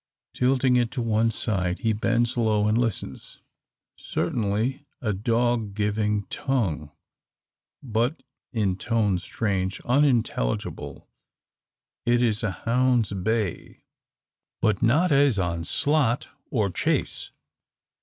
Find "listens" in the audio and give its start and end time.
2.75-3.37